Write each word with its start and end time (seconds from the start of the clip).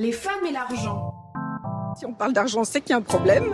Les 0.00 0.12
femmes 0.12 0.46
et 0.48 0.52
l'argent. 0.52 1.12
Si 1.94 2.06
on 2.06 2.14
parle 2.14 2.32
d'argent, 2.32 2.64
c'est 2.64 2.80
qu'il 2.80 2.92
y 2.92 2.94
a 2.94 2.96
un 2.96 3.02
problème. 3.02 3.44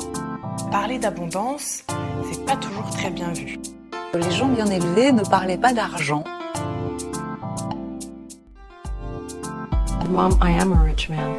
Parler 0.70 0.96
d'abondance, 0.96 1.82
c'est 2.30 2.46
pas 2.46 2.54
toujours 2.54 2.88
très 2.90 3.10
bien 3.10 3.32
vu. 3.32 3.58
Les 4.14 4.30
gens 4.30 4.46
bien 4.46 4.66
élevés 4.66 5.10
ne 5.10 5.24
parlaient 5.24 5.58
pas 5.58 5.72
d'argent. 5.72 6.22
Mom, 10.08 10.38
I 10.40 10.56
am 10.60 10.72
a 10.72 10.82
rich 10.84 11.08
man. 11.08 11.34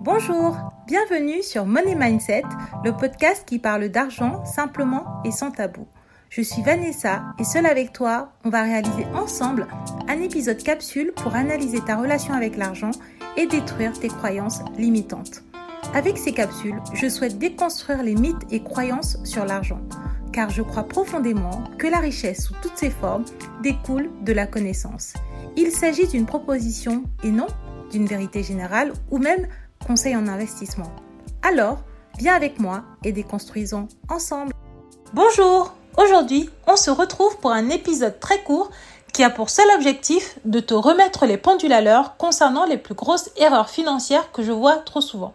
Bonjour, 0.00 0.56
bienvenue 0.88 1.44
sur 1.44 1.64
Money 1.64 1.94
Mindset, 1.94 2.42
le 2.82 2.90
podcast 2.90 3.44
qui 3.46 3.60
parle 3.60 3.88
d'argent 3.88 4.44
simplement 4.44 5.22
et 5.24 5.30
sans 5.30 5.52
tabou. 5.52 5.86
Je 6.36 6.42
suis 6.42 6.62
Vanessa 6.62 7.22
et 7.38 7.44
seule 7.44 7.64
avec 7.64 7.92
toi, 7.92 8.32
on 8.44 8.50
va 8.50 8.64
réaliser 8.64 9.06
ensemble 9.14 9.68
un 10.08 10.20
épisode 10.20 10.60
capsule 10.60 11.12
pour 11.14 11.36
analyser 11.36 11.78
ta 11.80 11.94
relation 11.94 12.34
avec 12.34 12.56
l'argent 12.56 12.90
et 13.36 13.46
détruire 13.46 13.92
tes 13.92 14.08
croyances 14.08 14.58
limitantes. 14.76 15.44
Avec 15.94 16.18
ces 16.18 16.32
capsules, 16.32 16.82
je 16.92 17.08
souhaite 17.08 17.38
déconstruire 17.38 18.02
les 18.02 18.16
mythes 18.16 18.50
et 18.50 18.64
croyances 18.64 19.16
sur 19.22 19.44
l'argent, 19.44 19.78
car 20.32 20.50
je 20.50 20.62
crois 20.62 20.82
profondément 20.82 21.62
que 21.78 21.86
la 21.86 21.98
richesse 21.98 22.46
sous 22.46 22.54
toutes 22.60 22.78
ses 22.78 22.90
formes 22.90 23.26
découle 23.62 24.10
de 24.22 24.32
la 24.32 24.48
connaissance. 24.48 25.14
Il 25.56 25.70
s'agit 25.70 26.08
d'une 26.08 26.26
proposition 26.26 27.04
et 27.22 27.30
non 27.30 27.46
d'une 27.92 28.06
vérité 28.06 28.42
générale 28.42 28.92
ou 29.12 29.18
même 29.18 29.46
conseil 29.86 30.16
en 30.16 30.26
investissement. 30.26 30.90
Alors, 31.42 31.84
viens 32.18 32.34
avec 32.34 32.58
moi 32.58 32.82
et 33.04 33.12
déconstruisons 33.12 33.86
ensemble. 34.08 34.52
Bonjour 35.12 35.76
Aujourd'hui, 35.96 36.50
on 36.66 36.74
se 36.74 36.90
retrouve 36.90 37.36
pour 37.38 37.52
un 37.52 37.70
épisode 37.70 38.18
très 38.18 38.42
court 38.42 38.70
qui 39.12 39.22
a 39.22 39.30
pour 39.30 39.48
seul 39.48 39.66
objectif 39.76 40.36
de 40.44 40.58
te 40.58 40.74
remettre 40.74 41.24
les 41.24 41.36
pendules 41.36 41.72
à 41.72 41.80
l'heure 41.80 42.16
concernant 42.16 42.64
les 42.64 42.78
plus 42.78 42.94
grosses 42.94 43.30
erreurs 43.36 43.70
financières 43.70 44.32
que 44.32 44.42
je 44.42 44.50
vois 44.50 44.78
trop 44.78 45.00
souvent. 45.00 45.34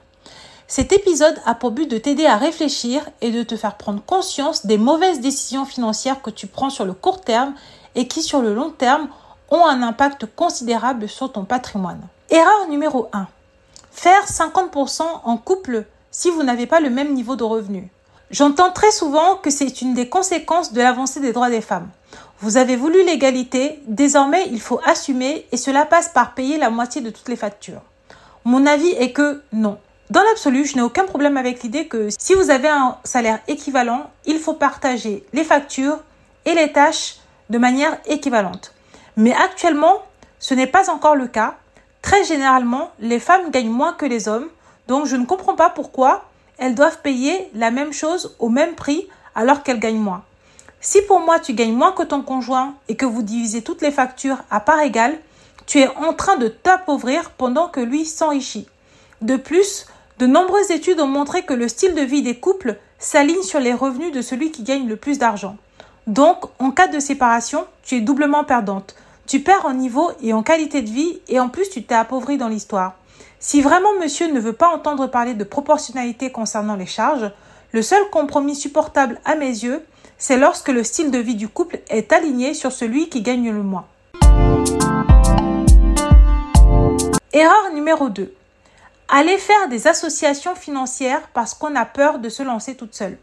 Cet 0.68 0.92
épisode 0.92 1.40
a 1.46 1.56
pour 1.56 1.72
but 1.72 1.90
de 1.90 1.98
t'aider 1.98 2.26
à 2.26 2.36
réfléchir 2.36 3.10
et 3.22 3.32
de 3.32 3.42
te 3.42 3.56
faire 3.56 3.78
prendre 3.78 4.04
conscience 4.06 4.66
des 4.66 4.78
mauvaises 4.78 5.22
décisions 5.22 5.64
financières 5.64 6.22
que 6.22 6.30
tu 6.30 6.46
prends 6.46 6.70
sur 6.70 6.84
le 6.84 6.94
court 6.94 7.22
terme 7.22 7.54
et 7.96 8.10
qui 8.10 8.22
sur 8.22 8.42
le 8.42 8.54
long 8.54 8.70
terme 8.70 9.08
ont 9.50 9.66
un 9.66 9.82
impact 9.82 10.26
considérable 10.36 11.08
sur 11.08 11.32
ton 11.32 11.46
patrimoine. 11.46 12.02
Erreur 12.30 12.68
numéro 12.70 13.08
1. 13.14 13.28
Faire 13.92 14.26
50% 14.26 15.04
en 15.24 15.38
couple 15.38 15.86
si 16.12 16.30
vous 16.30 16.44
n'avez 16.44 16.68
pas 16.68 16.82
le 16.82 16.90
même 16.90 17.14
niveau 17.14 17.38
de 17.38 17.46
revenu. 17.46 17.90
J'entends 18.32 18.72
très 18.72 18.92
souvent 18.92 19.38
que 19.38 19.50
c'est 19.50 19.82
une 19.82 19.96
des 19.96 20.08
conséquences 20.08 20.72
de 20.72 20.82
l'avancée 20.82 21.20
des 21.20 21.34
droits 21.34 21.50
des 21.50 21.62
femmes. 21.62 21.90
Vous 22.42 22.58
avez 22.58 22.76
voulu 22.76 23.04
l'égalité, 23.04 23.82
désormais 23.88 24.48
il 24.52 24.62
faut 24.62 24.80
assumer 24.86 25.48
et 25.52 25.58
cela 25.58 25.84
passe 25.84 26.10
par 26.10 26.36
payer 26.36 26.58
la 26.60 26.70
moitié 26.70 27.02
de 27.02 27.10
toutes 27.10 27.28
les 27.28 27.36
factures. 27.36 27.82
Mon 28.46 28.68
avis 28.68 28.92
est 28.92 29.14
que 29.14 29.42
non. 29.52 29.80
Dans 30.12 30.22
l'absolu, 30.22 30.64
je 30.66 30.76
n'ai 30.76 30.84
aucun 30.84 31.06
problème 31.06 31.38
avec 31.38 31.64
l'idée 31.64 31.88
que 31.88 32.10
si 32.20 32.36
vous 32.36 32.52
avez 32.52 32.68
un 32.68 32.98
salaire 33.04 33.40
équivalent, 33.48 34.12
il 34.26 34.38
faut 34.38 34.54
partager 34.54 35.26
les 35.34 35.44
factures 35.44 35.98
et 36.46 36.54
les 36.54 36.72
tâches 36.72 37.16
de 37.50 37.58
manière 37.58 37.98
équivalente. 38.06 38.74
Mais 39.18 39.34
actuellement, 39.34 40.04
ce 40.38 40.54
n'est 40.54 40.68
pas 40.68 40.92
encore 40.92 41.16
le 41.16 41.28
cas. 41.28 41.56
Très 42.04 42.24
généralement, 42.24 42.92
les 43.00 43.20
femmes 43.20 43.50
gagnent 43.50 43.72
moins 43.72 43.94
que 43.94 44.06
les 44.06 44.28
hommes, 44.28 44.50
donc 44.88 45.08
je 45.08 45.16
ne 45.16 45.26
comprends 45.26 45.56
pas 45.56 45.70
pourquoi 45.72 46.29
elles 46.60 46.76
doivent 46.76 47.02
payer 47.02 47.50
la 47.54 47.72
même 47.72 47.94
chose 47.94 48.36
au 48.40 48.50
même 48.50 48.76
prix 48.76 49.08
alors 49.36 49.64
qu'elles 49.64 49.80
gagnent 49.80 49.98
moins. 50.00 50.24
Si 50.82 51.02
pour 51.02 51.20
moi 51.20 51.40
tu 51.40 51.54
gagnes 51.54 51.74
moins 51.74 51.92
que 51.92 52.04
ton 52.04 52.22
conjoint 52.22 52.76
et 52.88 52.96
que 52.96 53.06
vous 53.06 53.24
divisez 53.24 53.62
toutes 53.62 53.82
les 53.82 53.92
factures 53.92 54.38
à 54.50 54.60
part 54.60 54.82
égale, 54.82 55.18
tu 55.66 55.80
es 55.80 55.88
en 55.88 56.14
train 56.14 56.38
de 56.38 56.48
t'appauvrir 56.48 57.32
pendant 57.32 57.68
que 57.68 57.80
lui 57.80 58.06
s'enrichit. 58.06 58.68
De 59.22 59.36
plus, 59.36 59.86
de 60.20 60.26
nombreuses 60.26 60.72
études 60.72 61.00
ont 61.00 61.08
montré 61.08 61.44
que 61.44 61.54
le 61.54 61.68
style 61.68 61.96
de 61.96 62.02
vie 62.02 62.22
des 62.22 62.36
couples 62.36 62.78
s'aligne 62.98 63.44
sur 63.44 63.60
les 63.60 63.74
revenus 63.74 64.12
de 64.12 64.22
celui 64.22 64.52
qui 64.52 64.64
gagne 64.64 64.88
le 64.88 64.96
plus 64.96 65.18
d'argent. 65.18 65.58
Donc, 66.08 66.46
en 66.60 66.72
cas 66.72 66.88
de 66.88 67.00
séparation, 67.00 67.66
tu 67.84 67.96
es 67.96 68.02
doublement 68.02 68.44
perdante. 68.44 68.96
Tu 69.28 69.42
perds 69.42 69.66
en 69.66 69.74
niveau 69.74 70.12
et 70.24 70.34
en 70.34 70.42
qualité 70.42 70.82
de 70.82 70.90
vie 70.90 71.20
et 71.28 71.40
en 71.40 71.50
plus 71.50 71.70
tu 71.70 71.84
t'es 71.84 71.94
appauvri 71.94 72.38
dans 72.38 72.48
l'histoire. 72.48 72.96
Si 73.42 73.62
vraiment 73.62 73.94
monsieur 74.02 74.30
ne 74.30 74.40
veut 74.42 74.52
pas 74.52 74.68
entendre 74.68 75.08
parler 75.08 75.34
de 75.34 75.46
proportionnalité 75.46 76.30
concernant 76.30 76.76
les 76.76 76.86
charges, 76.86 77.32
le 77.72 77.82
seul 77.82 78.10
compromis 78.10 78.54
supportable 78.54 79.18
à 79.24 79.36
mes 79.36 79.48
yeux, 79.48 79.82
c'est 80.18 80.36
lorsque 80.36 80.68
le 80.68 80.84
style 80.84 81.10
de 81.10 81.20
vie 81.20 81.36
du 81.36 81.48
couple 81.48 81.80
est 81.90 82.12
aligné 82.12 82.54
sur 82.54 82.74
celui 82.74 83.08
qui 83.08 83.22
gagne 83.22 83.50
le 83.50 83.64
moins. 83.64 83.88
Erreur 87.32 87.72
numéro 87.74 88.10
2. 88.10 88.34
Aller 89.08 89.38
faire 89.38 89.70
des 89.70 89.88
associations 89.88 90.56
financières 90.56 91.30
parce 91.34 91.54
qu'on 91.54 91.78
a 91.78 91.86
peur 91.86 92.20
de 92.20 92.28
se 92.28 92.44
lancer 92.44 92.76
toute 92.76 92.94
seule. 92.94 93.18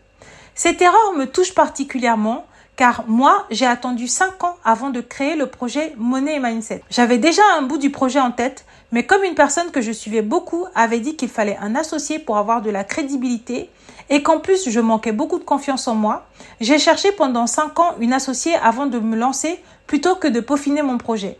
Cette 0.54 0.80
erreur 0.80 1.12
me 1.14 1.26
touche 1.26 1.54
particulièrement 1.54 2.46
car 2.76 3.04
moi, 3.08 3.46
j'ai 3.50 3.66
attendu 3.66 4.06
5 4.06 4.44
ans 4.44 4.56
avant 4.64 4.90
de 4.90 5.00
créer 5.00 5.34
le 5.34 5.46
projet 5.46 5.94
Money 5.96 6.36
et 6.36 6.40
Mindset. 6.40 6.82
J'avais 6.90 7.18
déjà 7.18 7.42
un 7.58 7.62
bout 7.62 7.78
du 7.78 7.90
projet 7.90 8.20
en 8.20 8.30
tête, 8.30 8.66
mais 8.92 9.06
comme 9.06 9.24
une 9.24 9.34
personne 9.34 9.70
que 9.70 9.80
je 9.80 9.92
suivais 9.92 10.22
beaucoup 10.22 10.66
avait 10.74 11.00
dit 11.00 11.16
qu'il 11.16 11.30
fallait 11.30 11.58
un 11.60 11.74
associé 11.74 12.18
pour 12.18 12.36
avoir 12.36 12.60
de 12.60 12.70
la 12.70 12.84
crédibilité 12.84 13.70
et 14.10 14.22
qu'en 14.22 14.38
plus 14.38 14.68
je 14.68 14.78
manquais 14.78 15.12
beaucoup 15.12 15.38
de 15.38 15.44
confiance 15.44 15.88
en 15.88 15.94
moi, 15.94 16.26
j'ai 16.60 16.78
cherché 16.78 17.10
pendant 17.12 17.46
5 17.46 17.78
ans 17.80 17.94
une 17.98 18.12
associée 18.12 18.54
avant 18.56 18.86
de 18.86 18.98
me 18.98 19.16
lancer 19.16 19.58
plutôt 19.86 20.14
que 20.14 20.28
de 20.28 20.40
peaufiner 20.40 20.82
mon 20.82 20.98
projet. 20.98 21.38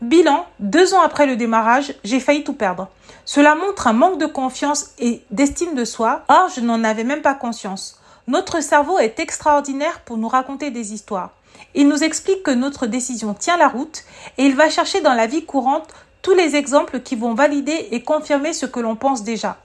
Bilan, 0.00 0.46
deux 0.60 0.94
ans 0.94 1.02
après 1.02 1.26
le 1.26 1.36
démarrage, 1.36 1.92
j'ai 2.04 2.20
failli 2.20 2.44
tout 2.44 2.52
perdre. 2.52 2.88
Cela 3.24 3.54
montre 3.54 3.88
un 3.88 3.92
manque 3.92 4.18
de 4.18 4.26
confiance 4.26 4.90
et 4.98 5.22
d'estime 5.30 5.74
de 5.74 5.84
soi, 5.84 6.22
or 6.28 6.48
je 6.54 6.60
n'en 6.60 6.82
avais 6.82 7.04
même 7.04 7.20
pas 7.20 7.34
conscience. 7.34 8.00
Notre 8.28 8.62
cerveau 8.62 8.98
est 8.98 9.20
extraordinaire 9.20 10.00
pour 10.00 10.18
nous 10.18 10.28
raconter 10.28 10.70
des 10.70 10.92
histoires. 10.92 11.30
Il 11.74 11.88
nous 11.88 12.04
explique 12.04 12.42
que 12.42 12.50
notre 12.50 12.86
décision 12.86 13.32
tient 13.32 13.56
la 13.56 13.68
route 13.68 14.04
et 14.36 14.44
il 14.44 14.54
va 14.54 14.68
chercher 14.68 15.00
dans 15.00 15.14
la 15.14 15.26
vie 15.26 15.46
courante 15.46 15.88
tous 16.20 16.34
les 16.34 16.54
exemples 16.54 17.00
qui 17.00 17.16
vont 17.16 17.32
valider 17.32 17.88
et 17.90 18.02
confirmer 18.02 18.52
ce 18.52 18.66
que 18.66 18.80
l'on 18.80 18.96
pense 18.96 19.24
déjà. 19.24 19.56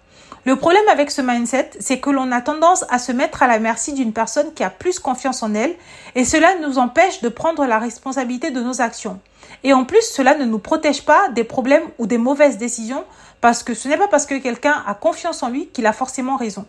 Le 0.46 0.58
problème 0.58 0.88
avec 0.92 1.10
ce 1.10 1.22
mindset, 1.22 1.70
c'est 1.80 2.02
que 2.02 2.10
l'on 2.10 2.34
a 2.34 2.42
tendance 2.42 2.84
à 2.90 3.00
se 3.00 3.14
mettre 3.14 3.44
à 3.44 3.48
la 3.48 3.60
merci 3.60 3.94
d'une 3.94 4.12
personne 4.12 4.54
qui 4.54 4.64
a 4.66 4.70
plus 4.70 5.00
confiance 5.00 5.42
en 5.42 5.54
elle 5.54 5.74
et 6.16 6.26
cela 6.26 6.56
nous 6.60 6.80
empêche 6.80 7.22
de 7.22 7.30
prendre 7.30 7.66
la 7.66 7.80
responsabilité 7.80 8.52
de 8.52 8.60
nos 8.60 8.82
actions. 8.82 9.22
Et 9.64 9.72
en 9.72 9.86
plus, 9.86 10.02
cela 10.02 10.36
ne 10.36 10.44
nous 10.44 10.60
protège 10.60 11.06
pas 11.06 11.30
des 11.30 11.46
problèmes 11.46 11.88
ou 11.98 12.08
des 12.08 12.18
mauvaises 12.18 12.58
décisions 12.58 13.06
parce 13.40 13.64
que 13.64 13.74
ce 13.74 13.88
n'est 13.88 13.96
pas 13.96 14.10
parce 14.10 14.26
que 14.26 14.36
quelqu'un 14.36 14.84
a 14.86 14.94
confiance 14.96 15.44
en 15.44 15.50
lui 15.50 15.68
qu'il 15.68 15.86
a 15.86 15.94
forcément 15.94 16.36
raison. 16.36 16.66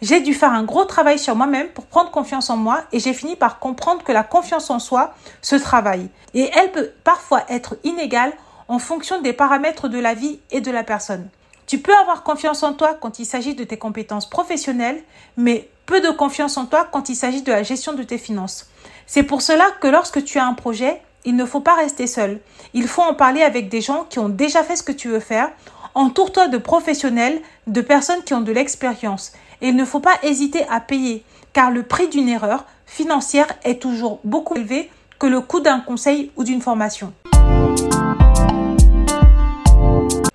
J'ai 0.00 0.20
dû 0.20 0.32
faire 0.32 0.52
un 0.52 0.62
gros 0.62 0.84
travail 0.84 1.18
sur 1.18 1.34
moi-même 1.34 1.70
pour 1.70 1.86
prendre 1.86 2.12
confiance 2.12 2.50
en 2.50 2.56
moi 2.56 2.84
et 2.92 3.00
j'ai 3.00 3.14
fini 3.14 3.34
par 3.34 3.58
comprendre 3.58 4.04
que 4.04 4.12
la 4.12 4.22
confiance 4.22 4.70
en 4.70 4.78
soi 4.78 5.12
se 5.42 5.56
travaille 5.56 6.08
et 6.34 6.48
elle 6.54 6.70
peut 6.70 6.92
parfois 7.02 7.42
être 7.48 7.78
inégale 7.82 8.32
en 8.68 8.78
fonction 8.78 9.20
des 9.20 9.32
paramètres 9.32 9.88
de 9.88 9.98
la 9.98 10.14
vie 10.14 10.38
et 10.52 10.60
de 10.60 10.70
la 10.70 10.84
personne. 10.84 11.28
Tu 11.68 11.76
peux 11.76 11.94
avoir 11.94 12.22
confiance 12.22 12.62
en 12.62 12.72
toi 12.72 12.96
quand 12.98 13.18
il 13.18 13.26
s'agit 13.26 13.54
de 13.54 13.62
tes 13.62 13.76
compétences 13.76 14.28
professionnelles, 14.28 15.02
mais 15.36 15.68
peu 15.84 16.00
de 16.00 16.08
confiance 16.08 16.56
en 16.56 16.64
toi 16.64 16.88
quand 16.90 17.10
il 17.10 17.14
s'agit 17.14 17.42
de 17.42 17.52
la 17.52 17.62
gestion 17.62 17.92
de 17.92 18.02
tes 18.02 18.16
finances. 18.16 18.70
C'est 19.06 19.22
pour 19.22 19.42
cela 19.42 19.66
que 19.78 19.86
lorsque 19.86 20.24
tu 20.24 20.38
as 20.38 20.46
un 20.46 20.54
projet, 20.54 21.02
il 21.26 21.36
ne 21.36 21.44
faut 21.44 21.60
pas 21.60 21.74
rester 21.74 22.06
seul. 22.06 22.40
Il 22.72 22.88
faut 22.88 23.02
en 23.02 23.12
parler 23.12 23.42
avec 23.42 23.68
des 23.68 23.82
gens 23.82 24.06
qui 24.08 24.18
ont 24.18 24.30
déjà 24.30 24.62
fait 24.62 24.76
ce 24.76 24.82
que 24.82 24.92
tu 24.92 25.08
veux 25.08 25.20
faire. 25.20 25.50
Entoure-toi 25.94 26.48
de 26.48 26.56
professionnels, 26.56 27.42
de 27.66 27.82
personnes 27.82 28.22
qui 28.24 28.32
ont 28.32 28.40
de 28.40 28.52
l'expérience. 28.52 29.32
Et 29.60 29.68
il 29.68 29.76
ne 29.76 29.84
faut 29.84 30.00
pas 30.00 30.18
hésiter 30.22 30.64
à 30.70 30.80
payer, 30.80 31.22
car 31.52 31.70
le 31.70 31.82
prix 31.82 32.08
d'une 32.08 32.30
erreur 32.30 32.64
financière 32.86 33.48
est 33.64 33.82
toujours 33.82 34.20
beaucoup 34.24 34.56
élevé 34.56 34.90
que 35.18 35.26
le 35.26 35.42
coût 35.42 35.60
d'un 35.60 35.80
conseil 35.80 36.30
ou 36.36 36.44
d'une 36.44 36.62
formation. 36.62 37.12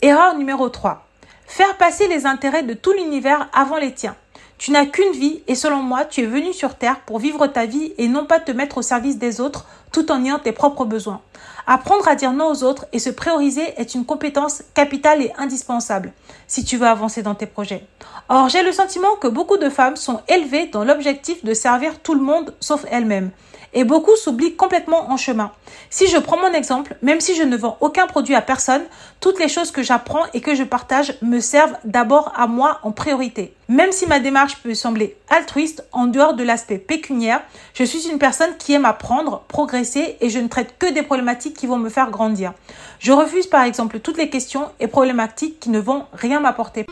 Erreur 0.03 0.38
numéro 0.38 0.69
3. 0.69 1.07
Faire 1.45 1.78
passer 1.78 2.07
les 2.07 2.25
intérêts 2.25 2.63
de 2.63 2.74
tout 2.74 2.94
l'univers 2.94 3.50
avant 3.54 3.78
les 3.78 3.94
tiens. 3.94 4.16
Tu 4.57 4.72
n'as 4.72 4.86
qu'une 4.86 5.12
vie 5.12 5.44
et 5.48 5.56
selon 5.56 5.81
moi, 5.81 6.06
tu 6.06 6.22
es 6.22 6.25
venu 6.25 6.54
sur 6.54 6.75
Terre 6.75 7.01
pour 7.01 7.19
vivre 7.19 7.48
ta 7.48 7.66
vie 7.66 7.94
et 7.98 8.07
non 8.07 8.25
pas 8.25 8.40
te 8.40 8.51
mettre 8.51 8.78
au 8.78 8.81
service 8.81 9.18
des 9.18 9.42
autres 9.42 9.66
tout 9.92 10.12
en 10.12 10.24
ayant 10.24 10.40
tes 10.40 10.54
propres 10.54 10.86
besoins. 10.86 11.22
Apprendre 11.68 12.07
à 12.07 12.16
dire 12.16 12.31
non 12.31 12.48
aux 12.51 12.63
autres 12.63 12.86
et 12.94 13.00
se 13.00 13.10
prioriser 13.10 13.74
est 13.78 13.94
une 13.94 14.06
compétence 14.06 14.63
capitale 14.74 15.22
et 15.22 15.34
indispensable 15.38 16.13
si 16.48 16.63
tu 16.63 16.78
veux 16.78 16.88
avancer 16.88 17.24
dans 17.24 17.36
tes 17.36 17.45
projets. 17.45 17.86
Or, 18.30 18.50
j'ai 18.50 18.63
le 18.63 18.72
sentiment 18.72 19.16
que 19.19 19.28
beaucoup 19.28 19.57
de 19.57 19.69
femmes 19.69 19.95
sont 19.95 20.22
élevées 20.28 20.68
dans 20.68 20.84
l'objectif 20.84 21.44
de 21.44 21.54
servir 21.54 22.00
tout 22.00 22.13
le 22.13 22.22
monde 22.22 22.54
sauf 22.60 22.86
elles-mêmes. 22.90 23.31
Et 23.73 23.83
beaucoup 23.83 24.15
s'oublient 24.15 24.55
complètement 24.55 25.11
en 25.11 25.17
chemin. 25.17 25.51
Si 25.89 26.07
je 26.07 26.17
prends 26.17 26.37
mon 26.37 26.53
exemple, 26.53 26.95
même 27.01 27.19
si 27.19 27.35
je 27.35 27.43
ne 27.43 27.57
vends 27.57 27.77
aucun 27.81 28.07
produit 28.07 28.35
à 28.35 28.41
personne, 28.41 28.83
toutes 29.19 29.39
les 29.39 29.47
choses 29.47 29.71
que 29.71 29.83
j'apprends 29.83 30.25
et 30.33 30.41
que 30.41 30.55
je 30.55 30.63
partage 30.63 31.15
me 31.21 31.39
servent 31.39 31.77
d'abord 31.83 32.31
à 32.35 32.47
moi 32.47 32.79
en 32.83 32.91
priorité. 32.91 33.53
Même 33.69 33.91
si 33.91 34.05
ma 34.05 34.19
démarche 34.19 34.57
peut 34.57 34.73
sembler 34.73 35.17
altruiste, 35.29 35.85
en 35.91 36.05
dehors 36.05 36.33
de 36.33 36.43
l'aspect 36.43 36.77
pécuniaire, 36.77 37.41
je 37.73 37.83
suis 37.83 38.09
une 38.09 38.19
personne 38.19 38.55
qui 38.57 38.73
aime 38.73 38.85
apprendre, 38.85 39.43
progresser 39.47 40.17
et 40.21 40.29
je 40.29 40.39
ne 40.39 40.47
traite 40.47 40.75
que 40.77 40.91
des 40.91 41.01
problématiques 41.01 41.55
qui 41.55 41.67
vont 41.67 41.77
me 41.77 41.89
faire 41.89 42.11
grandir. 42.11 42.53
Je 42.99 43.11
refuse 43.11 43.47
par 43.47 43.63
exemple 43.63 43.99
toutes 43.99 44.17
les 44.17 44.29
questions 44.29 44.69
et 44.79 44.87
problématiques 44.87 45.59
qui 45.59 45.69
ne 45.69 45.79
vont 45.79 46.05
rien 46.13 46.39
m'apporter. 46.39 46.85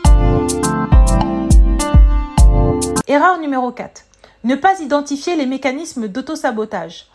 Erreur 3.06 3.38
numéro 3.38 3.70
4. 3.72 4.04
Ne 4.44 4.56
pas 4.56 4.80
identifier 4.80 5.36
les 5.36 5.46
mécanismes 5.46 6.08
d'auto-sabotage. 6.08 7.06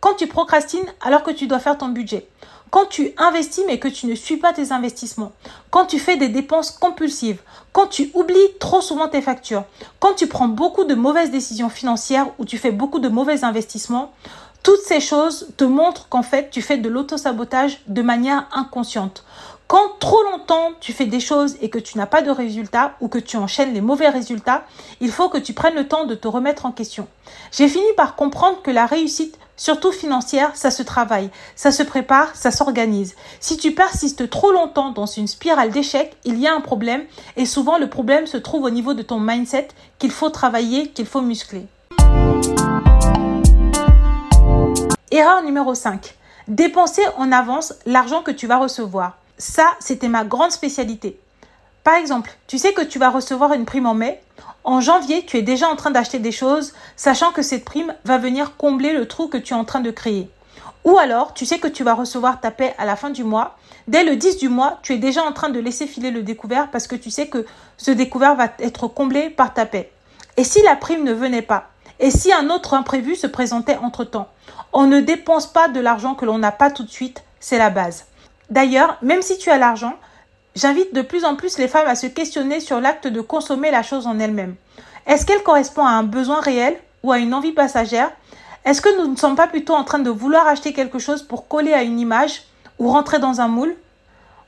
Quand 0.00 0.14
tu 0.14 0.26
procrastines 0.26 0.84
alors 1.00 1.22
que 1.22 1.30
tu 1.30 1.46
dois 1.46 1.58
faire 1.58 1.78
ton 1.78 1.88
budget. 1.88 2.28
Quand 2.70 2.84
tu 2.84 3.12
investis 3.16 3.64
mais 3.66 3.78
que 3.78 3.88
tu 3.88 4.06
ne 4.06 4.14
suis 4.14 4.36
pas 4.36 4.52
tes 4.52 4.70
investissements. 4.70 5.32
Quand 5.70 5.86
tu 5.86 5.98
fais 5.98 6.18
des 6.18 6.28
dépenses 6.28 6.70
compulsives. 6.72 7.40
Quand 7.72 7.86
tu 7.86 8.10
oublies 8.12 8.58
trop 8.60 8.82
souvent 8.82 9.08
tes 9.08 9.22
factures. 9.22 9.64
Quand 9.98 10.12
tu 10.12 10.26
prends 10.26 10.48
beaucoup 10.48 10.84
de 10.84 10.94
mauvaises 10.94 11.30
décisions 11.30 11.70
financières 11.70 12.28
ou 12.38 12.44
tu 12.44 12.58
fais 12.58 12.70
beaucoup 12.70 12.98
de 12.98 13.08
mauvais 13.08 13.44
investissements. 13.44 14.12
Toutes 14.62 14.82
ces 14.82 15.00
choses 15.00 15.48
te 15.56 15.64
montrent 15.64 16.08
qu'en 16.10 16.22
fait 16.22 16.50
tu 16.50 16.60
fais 16.60 16.76
de 16.76 16.90
l'auto-sabotage 16.90 17.80
de 17.86 18.02
manière 18.02 18.46
inconsciente. 18.52 19.24
Quand 19.74 19.98
trop 19.98 20.22
longtemps 20.22 20.70
tu 20.78 20.92
fais 20.92 21.06
des 21.06 21.18
choses 21.18 21.56
et 21.60 21.68
que 21.68 21.80
tu 21.80 21.98
n'as 21.98 22.06
pas 22.06 22.22
de 22.22 22.30
résultats 22.30 22.94
ou 23.00 23.08
que 23.08 23.18
tu 23.18 23.36
enchaînes 23.36 23.74
les 23.74 23.80
mauvais 23.80 24.08
résultats, 24.08 24.62
il 25.00 25.10
faut 25.10 25.28
que 25.28 25.36
tu 25.36 25.52
prennes 25.52 25.74
le 25.74 25.88
temps 25.88 26.04
de 26.04 26.14
te 26.14 26.28
remettre 26.28 26.64
en 26.64 26.70
question. 26.70 27.08
J'ai 27.50 27.66
fini 27.66 27.84
par 27.96 28.14
comprendre 28.14 28.62
que 28.62 28.70
la 28.70 28.86
réussite, 28.86 29.36
surtout 29.56 29.90
financière, 29.90 30.54
ça 30.54 30.70
se 30.70 30.84
travaille, 30.84 31.28
ça 31.56 31.72
se 31.72 31.82
prépare, 31.82 32.36
ça 32.36 32.52
s'organise. 32.52 33.16
Si 33.40 33.56
tu 33.56 33.72
persistes 33.72 34.30
trop 34.30 34.52
longtemps 34.52 34.92
dans 34.92 35.06
une 35.06 35.26
spirale 35.26 35.70
d'échecs, 35.70 36.16
il 36.22 36.38
y 36.38 36.46
a 36.46 36.54
un 36.54 36.60
problème 36.60 37.02
et 37.36 37.44
souvent 37.44 37.76
le 37.76 37.90
problème 37.90 38.28
se 38.28 38.36
trouve 38.36 38.62
au 38.62 38.70
niveau 38.70 38.94
de 38.94 39.02
ton 39.02 39.18
mindset 39.18 39.66
qu'il 39.98 40.12
faut 40.12 40.30
travailler, 40.30 40.90
qu'il 40.90 41.06
faut 41.06 41.20
muscler. 41.20 41.66
Erreur 45.10 45.42
numéro 45.42 45.74
5. 45.74 46.14
Dépenser 46.46 47.02
en 47.16 47.32
avance 47.32 47.74
l'argent 47.86 48.22
que 48.22 48.30
tu 48.30 48.46
vas 48.46 48.58
recevoir. 48.58 49.16
Ça, 49.46 49.74
c'était 49.78 50.08
ma 50.08 50.24
grande 50.24 50.52
spécialité. 50.52 51.20
Par 51.84 51.96
exemple, 51.96 52.34
tu 52.46 52.56
sais 52.56 52.72
que 52.72 52.80
tu 52.80 52.98
vas 52.98 53.10
recevoir 53.10 53.52
une 53.52 53.66
prime 53.66 53.84
en 53.84 53.92
mai. 53.92 54.22
En 54.64 54.80
janvier, 54.80 55.26
tu 55.26 55.36
es 55.36 55.42
déjà 55.42 55.68
en 55.68 55.76
train 55.76 55.90
d'acheter 55.90 56.18
des 56.18 56.32
choses, 56.32 56.72
sachant 56.96 57.30
que 57.30 57.42
cette 57.42 57.66
prime 57.66 57.94
va 58.06 58.16
venir 58.16 58.56
combler 58.56 58.94
le 58.94 59.06
trou 59.06 59.28
que 59.28 59.36
tu 59.36 59.52
es 59.52 59.56
en 59.56 59.66
train 59.66 59.80
de 59.80 59.90
créer. 59.90 60.30
Ou 60.84 60.96
alors, 60.96 61.34
tu 61.34 61.44
sais 61.44 61.58
que 61.58 61.68
tu 61.68 61.84
vas 61.84 61.92
recevoir 61.92 62.40
ta 62.40 62.50
paie 62.50 62.74
à 62.78 62.86
la 62.86 62.96
fin 62.96 63.10
du 63.10 63.22
mois. 63.22 63.58
Dès 63.86 64.02
le 64.02 64.16
10 64.16 64.38
du 64.38 64.48
mois, 64.48 64.78
tu 64.82 64.94
es 64.94 64.98
déjà 64.98 65.22
en 65.22 65.32
train 65.32 65.50
de 65.50 65.60
laisser 65.60 65.86
filer 65.86 66.10
le 66.10 66.22
découvert 66.22 66.70
parce 66.70 66.86
que 66.86 66.96
tu 66.96 67.10
sais 67.10 67.26
que 67.28 67.44
ce 67.76 67.90
découvert 67.90 68.36
va 68.36 68.48
être 68.60 68.88
comblé 68.88 69.28
par 69.28 69.52
ta 69.52 69.66
paie. 69.66 69.92
Et 70.38 70.44
si 70.44 70.62
la 70.62 70.74
prime 70.74 71.04
ne 71.04 71.12
venait 71.12 71.42
pas? 71.42 71.68
Et 72.00 72.10
si 72.10 72.32
un 72.32 72.48
autre 72.48 72.72
imprévu 72.72 73.14
se 73.14 73.26
présentait 73.26 73.76
entre-temps? 73.76 74.28
On 74.72 74.86
ne 74.86 75.00
dépense 75.00 75.46
pas 75.46 75.68
de 75.68 75.80
l'argent 75.80 76.14
que 76.14 76.24
l'on 76.24 76.38
n'a 76.38 76.50
pas 76.50 76.70
tout 76.70 76.84
de 76.84 76.90
suite, 76.90 77.24
c'est 77.40 77.58
la 77.58 77.68
base. 77.68 78.06
D'ailleurs, 78.50 78.96
même 79.02 79.22
si 79.22 79.38
tu 79.38 79.50
as 79.50 79.58
l'argent, 79.58 79.94
j'invite 80.54 80.94
de 80.94 81.02
plus 81.02 81.24
en 81.24 81.36
plus 81.36 81.58
les 81.58 81.68
femmes 81.68 81.88
à 81.88 81.94
se 81.94 82.06
questionner 82.06 82.60
sur 82.60 82.80
l'acte 82.80 83.06
de 83.06 83.20
consommer 83.20 83.70
la 83.70 83.82
chose 83.82 84.06
en 84.06 84.18
elle-même. 84.18 84.56
Est-ce 85.06 85.26
qu'elle 85.26 85.42
correspond 85.42 85.84
à 85.84 85.90
un 85.90 86.02
besoin 86.02 86.40
réel 86.40 86.78
ou 87.02 87.12
à 87.12 87.18
une 87.18 87.34
envie 87.34 87.52
passagère? 87.52 88.10
Est-ce 88.64 88.80
que 88.80 88.96
nous 88.98 89.10
ne 89.10 89.16
sommes 89.16 89.36
pas 89.36 89.46
plutôt 89.46 89.74
en 89.74 89.84
train 89.84 89.98
de 89.98 90.10
vouloir 90.10 90.46
acheter 90.46 90.72
quelque 90.72 90.98
chose 90.98 91.22
pour 91.22 91.48
coller 91.48 91.74
à 91.74 91.82
une 91.82 92.00
image 92.00 92.44
ou 92.78 92.88
rentrer 92.88 93.18
dans 93.18 93.40
un 93.40 93.48
moule? 93.48 93.76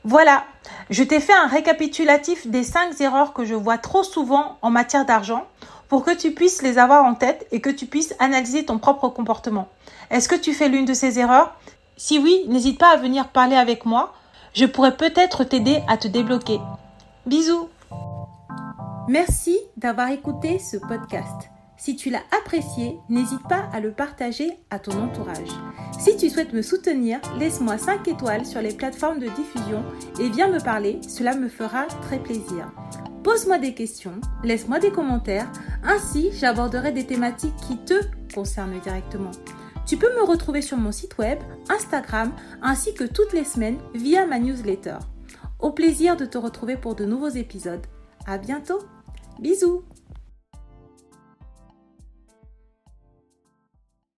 Voilà, 0.03 0.43
je 0.89 1.03
t'ai 1.03 1.19
fait 1.19 1.33
un 1.33 1.47
récapitulatif 1.47 2.47
des 2.47 2.63
5 2.63 2.99
erreurs 3.01 3.33
que 3.33 3.45
je 3.45 3.53
vois 3.53 3.77
trop 3.77 4.03
souvent 4.03 4.57
en 4.61 4.69
matière 4.69 5.05
d'argent 5.05 5.45
pour 5.89 6.03
que 6.03 6.11
tu 6.11 6.31
puisses 6.31 6.61
les 6.61 6.77
avoir 6.77 7.05
en 7.05 7.13
tête 7.13 7.45
et 7.51 7.61
que 7.61 7.69
tu 7.69 7.85
puisses 7.85 8.15
analyser 8.19 8.65
ton 8.65 8.77
propre 8.77 9.09
comportement. 9.09 9.67
Est-ce 10.09 10.29
que 10.29 10.35
tu 10.35 10.53
fais 10.53 10.69
l'une 10.69 10.85
de 10.85 10.93
ces 10.93 11.19
erreurs? 11.19 11.53
Si 11.97 12.19
oui, 12.19 12.45
n'hésite 12.47 12.79
pas 12.79 12.93
à 12.93 12.97
venir 12.97 13.29
parler 13.29 13.55
avec 13.55 13.85
moi. 13.85 14.13
Je 14.53 14.65
pourrais 14.65 14.95
peut-être 14.95 15.43
t'aider 15.43 15.81
à 15.87 15.97
te 15.97 16.07
débloquer. 16.07 16.59
Bisous 17.25 17.69
Merci 19.09 19.57
d'avoir 19.77 20.09
écouté 20.11 20.59
ce 20.59 20.77
podcast. 20.77 21.49
Si 21.77 21.95
tu 21.95 22.09
l'as 22.09 22.23
apprécié, 22.39 22.97
n'hésite 23.07 23.47
pas 23.47 23.69
à 23.71 23.79
le 23.79 23.91
partager 23.91 24.57
à 24.71 24.79
ton 24.79 24.99
entourage. 25.03 25.49
Si 25.99 26.17
tu 26.17 26.29
souhaites 26.29 26.53
me 26.53 26.61
soutenir, 26.61 27.19
laisse-moi 27.37 27.77
5 27.77 28.07
étoiles 28.07 28.45
sur 28.45 28.61
les 28.61 28.73
plateformes 28.73 29.19
de 29.19 29.27
diffusion 29.27 29.83
et 30.19 30.29
viens 30.29 30.49
me 30.49 30.59
parler, 30.59 30.99
cela 31.07 31.35
me 31.35 31.49
fera 31.49 31.85
très 32.01 32.19
plaisir. 32.19 32.71
Pose-moi 33.23 33.59
des 33.59 33.73
questions, 33.73 34.19
laisse-moi 34.43 34.79
des 34.79 34.91
commentaires, 34.91 35.51
ainsi 35.83 36.29
j'aborderai 36.33 36.91
des 36.91 37.05
thématiques 37.05 37.55
qui 37.67 37.77
te 37.77 38.01
concernent 38.33 38.79
directement. 38.79 39.31
Tu 39.87 39.95
peux 39.95 40.13
me 40.13 40.23
retrouver 40.23 40.61
sur 40.61 40.77
mon 40.77 40.91
site 40.91 41.17
web, 41.17 41.39
Instagram, 41.69 42.33
ainsi 42.61 42.93
que 42.93 43.05
toutes 43.05 43.31
les 43.31 43.45
semaines 43.45 43.77
via 43.95 44.25
ma 44.25 44.37
newsletter. 44.37 44.97
Au 45.59 45.71
plaisir 45.71 46.17
de 46.17 46.25
te 46.25 46.37
retrouver 46.37 46.75
pour 46.75 46.93
de 46.93 47.05
nouveaux 47.05 47.29
épisodes. 47.29 47.85
À 48.25 48.37
bientôt. 48.37 48.79
Bisous. 49.39 49.83